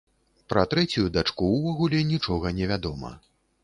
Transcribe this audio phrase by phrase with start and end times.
[0.53, 3.19] Пра трэцюю дачку ўвогуле нічога невядома.